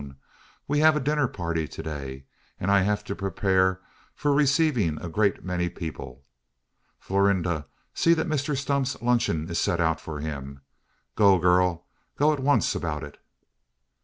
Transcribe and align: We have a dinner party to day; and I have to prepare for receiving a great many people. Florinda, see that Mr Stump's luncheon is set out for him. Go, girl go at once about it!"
We 0.67 0.79
have 0.79 0.95
a 0.95 0.99
dinner 0.99 1.27
party 1.27 1.67
to 1.67 1.83
day; 1.83 2.25
and 2.59 2.71
I 2.71 2.81
have 2.81 3.03
to 3.03 3.15
prepare 3.15 3.81
for 4.15 4.33
receiving 4.33 4.99
a 4.99 5.07
great 5.07 5.43
many 5.43 5.69
people. 5.69 6.25
Florinda, 6.97 7.67
see 7.93 8.15
that 8.15 8.25
Mr 8.25 8.57
Stump's 8.57 8.99
luncheon 8.99 9.47
is 9.47 9.59
set 9.59 9.79
out 9.79 10.01
for 10.01 10.19
him. 10.19 10.61
Go, 11.15 11.37
girl 11.37 11.85
go 12.17 12.33
at 12.33 12.39
once 12.39 12.73
about 12.73 13.03
it!" 13.03 13.19